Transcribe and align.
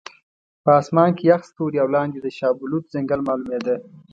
په 0.63 0.71
اسمان 0.81 1.09
کې 1.17 1.23
یخ 1.31 1.41
ستوري 1.49 1.77
او 1.83 1.87
لاندې 1.95 2.19
د 2.21 2.27
شاه 2.37 2.53
بلوط 2.59 2.85
ځنګل 2.93 3.19
معلومېده. 3.27 3.75